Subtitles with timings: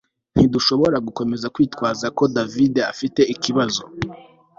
[0.35, 3.81] ntidushobora gukomeza kwitwaza ko davide adafite ikibazo